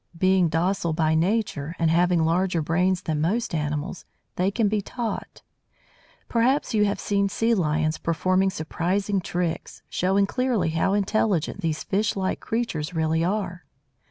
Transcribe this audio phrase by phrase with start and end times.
[0.17, 4.03] Being docile by nature, and having larger brains than most animals,
[4.35, 5.43] they can be taught.
[6.27, 12.15] Perhaps you have seen Sea lions performing surprising tricks, showing clearly how intelligent these fish
[12.15, 13.63] like creatures really are.